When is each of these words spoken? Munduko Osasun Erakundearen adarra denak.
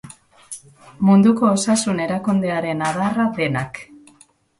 Munduko 1.09 1.51
Osasun 1.57 2.01
Erakundearen 2.05 2.81
adarra 2.87 3.27
denak. 3.37 3.79